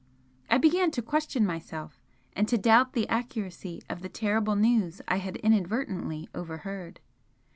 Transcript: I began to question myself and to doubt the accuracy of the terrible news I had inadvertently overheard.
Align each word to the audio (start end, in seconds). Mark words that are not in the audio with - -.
I 0.49 0.57
began 0.57 0.89
to 0.97 1.01
question 1.03 1.45
myself 1.45 2.01
and 2.33 2.47
to 2.47 2.57
doubt 2.57 2.93
the 2.93 3.07
accuracy 3.07 3.83
of 3.87 4.01
the 4.01 4.09
terrible 4.09 4.55
news 4.55 4.99
I 5.07 5.17
had 5.17 5.35
inadvertently 5.37 6.27
overheard. 6.33 6.99